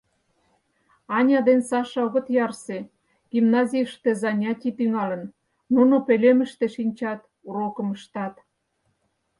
Аня 1.17 1.39
ден 1.47 1.59
Саша 1.69 1.99
огыт 2.05 2.27
ярсе— 2.45 2.77
гимназийыште 3.31 4.11
занятий 4.23 4.73
тӱҥалын; 4.77 5.23
нуно 5.73 5.95
пӧлемыште 6.07 6.65
шинчат, 6.75 7.21
урокым 7.49 7.87
ыштат. 7.97 8.35